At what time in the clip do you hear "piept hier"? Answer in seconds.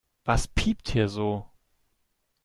0.47-1.07